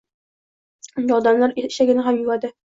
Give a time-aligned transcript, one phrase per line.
[1.03, 2.55] Unda odamlar eshagini ham yuvadi